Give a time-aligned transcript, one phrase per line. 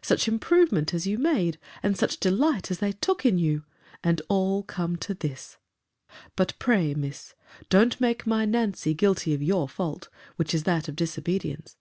[0.00, 1.58] such improvement as you made!
[1.82, 5.58] and such delight as they took in you!—And all come to this!—
[6.34, 7.34] But pray, Miss,
[7.68, 11.76] don't make my Nancy guilt of your fault; which is that of disobedience.